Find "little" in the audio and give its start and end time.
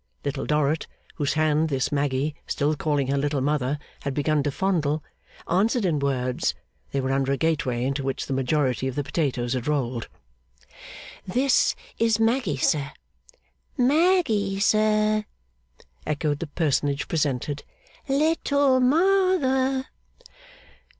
0.25-0.47, 3.19-3.39, 18.09-18.79